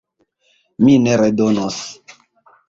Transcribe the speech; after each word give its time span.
Mi 0.85 0.95
ne 1.03 1.19
redonos! 1.23 1.79